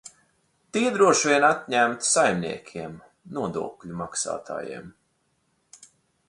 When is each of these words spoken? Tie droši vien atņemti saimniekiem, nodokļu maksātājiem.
Tie 0.77 0.87
droši 0.93 1.27
vien 1.31 1.43
atņemti 1.49 2.09
saimniekiem, 2.13 2.97
nodokļu 3.37 3.99
maksātājiem. 4.01 4.91